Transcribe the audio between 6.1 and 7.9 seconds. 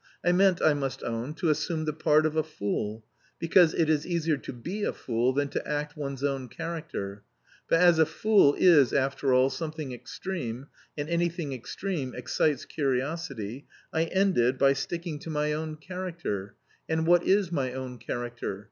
own character; but